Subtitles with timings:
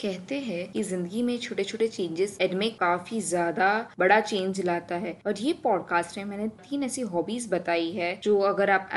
[0.00, 5.16] कहते हैं कि ज़िंदगी में छोटे छोटे चेंजेस इनमें काफ़ी ज़्यादा बड़ा चेंज लाता है।
[5.26, 8.88] और ये पॉडकास्ट में मैंने तीन ऐसी हॉबीज बताई है, जो अगर आप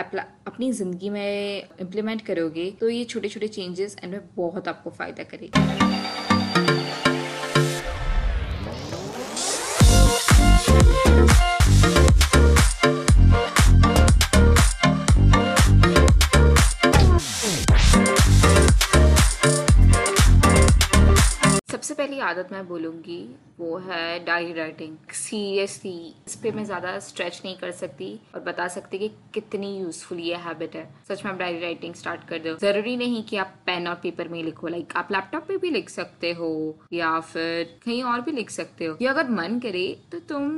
[0.48, 5.24] अपनी ज़िंदगी में इम्प्लीमेंट करोगे तो ये छोटे छोटे चेंजेस एंड में बहुत आपको फ़ायदा
[5.26, 6.03] करेगा।
[21.84, 23.18] सबसे पहली आदत मैं बोलूँगी
[23.60, 25.96] वो है डायरी राइटिंग सीरियसली
[26.28, 30.36] इस पे मैं ज़्यादा स्ट्रेच नहीं कर सकती और बता सकती कि कितनी यूजफुल ये
[30.38, 33.88] हैबिट है। सच में आप डायरी राइटिंग स्टार्ट कर दो। ज़रूरी नहीं कि आप पेन
[33.88, 36.52] और पेपर में लिखो। लाइक आप लैपटॉप पे भी लिख सकते हो
[36.94, 40.52] या फिर कहीं और भी लिख सकते हो। या अगर मन करे तो तुम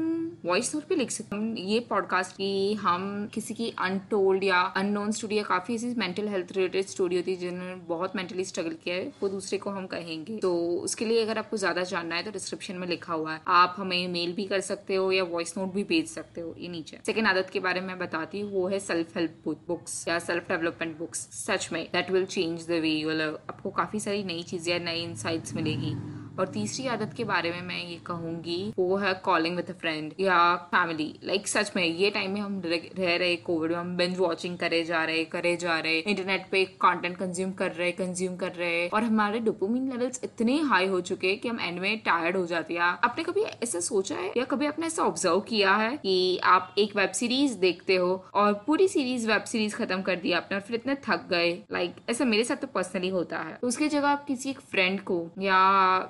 [0.45, 5.12] वॉइस नोट भी लिख सकते हो ये पॉडकास्ट की, हम किसी की अनटोल्ड या अननोन
[5.12, 8.95] स्टोरी या काफ़ी ऐसी मेंटल हेल्थ रिलेटेड स्टोरी होती है जिन्होंने बहुत मेंटली स्ट्रगल किया
[8.95, 12.31] है। वो दूसरे को हम कहेंगे। तो उसके लिए अगर आपको ज़्यादा जानना है तो
[12.31, 15.73] डिस्क्रिप्शन में लिखा हुआ है। आप हमें मेल भी कर सकते हो या वॉइस नोट
[15.73, 18.80] भी भेज सकते हो ये नीचे। सेकेंड आदत के बारे में बताती हूँ, वो है
[18.80, 23.69] सेल्फ हेल्प बुक्स या सेल्फ डेवलपमेंट बुक्स सच में that will change the way आपको
[23.72, 25.95] काफ़ी सारी नई चीज़ें नई इंसाइट्स मिलेगी।
[26.39, 30.14] और तीसरी आदत के बारे में मैं ये कहूँगी, वो है कॉलिंग विद अ फ्रेंड
[30.19, 34.17] या फैमिली लाइक सच में, ये टाइम में हम रह, रहे कोविड में हम बिंज
[34.17, 38.52] वॉचिंग करे जा रहे, करे जा रहे इंटरनेट पे कंटेंट कंज्यूम कर रहे कंज्यूम कर
[38.53, 42.38] रहे और हमारे डोपोमिन लेवल्स इतने हाई हो चुके हैं कि हम एंड में टायर्ड
[42.38, 45.95] हो जाते हैं। आपने कभी ऐसा सोचा है या कभी आपने ऐसा ऑब्ज़र्व किया है
[45.97, 50.38] कि आप एक वेब सीरीज़ देखते हो और पूरी सीरीज़ वेब सीरीज़ खत्म कर दिया
[50.38, 51.52] आपने और फिर इतने थक गए?
[51.72, 55.00] लाइक ऐसा मेरे साथ तो पर्सनली होता है। तो उसकी जगह आप किसी एक फ्रेंड
[55.02, 55.59] को या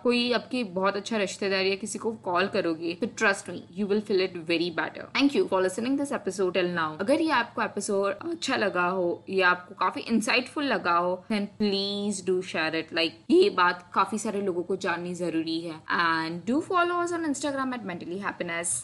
[0.04, 3.88] कोई कोई आपकी बहुत अच्छा रिश्तेदार या किसी को कॉल करोगे तो trust me you
[3.88, 7.32] will feel it very better thank you for listening this episode till now अगर ये
[7.32, 12.76] आपको एपिसोड अच्छा लगा हो, या आपको काफ़ी इंसाइटफुल लगा हो then please do share
[12.76, 15.76] it like ये बात काफ़ी सारे लोगों को जाननी ज़रूरी है.
[15.92, 18.84] And do follow us on Instagram at mentally happiness